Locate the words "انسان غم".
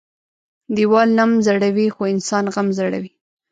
2.13-2.67